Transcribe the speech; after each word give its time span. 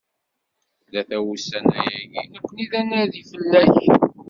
Tlata 0.85 1.17
wussan-ayagi, 1.25 2.21
nekni 2.33 2.65
d 2.71 2.73
anadi 2.81 3.21
fell-ak. 3.29 3.75